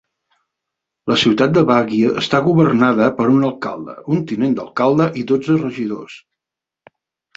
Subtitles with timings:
[1.11, 6.17] La ciutat de Baguio està governada per un alcalde, un tinent d'alcalde i dotze regidors.